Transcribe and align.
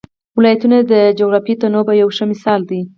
ولایتونه 0.37 0.77
د 0.91 0.93
جغرافیوي 1.19 1.59
تنوع 1.61 1.93
یو 2.01 2.09
ښه 2.15 2.25
مثال 2.31 2.61
دی. 2.69 2.81